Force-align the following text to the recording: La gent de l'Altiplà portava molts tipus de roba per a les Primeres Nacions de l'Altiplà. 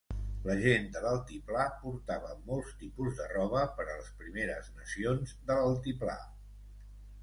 La 0.45 0.53
gent 0.61 0.87
de 0.95 1.01
l'Altiplà 1.03 1.65
portava 1.83 2.33
molts 2.49 2.73
tipus 2.81 3.21
de 3.21 3.29
roba 3.37 3.63
per 3.79 3.89
a 3.89 4.01
les 4.01 4.13
Primeres 4.25 4.75
Nacions 4.83 5.41
de 5.53 5.63
l'Altiplà. 5.63 6.23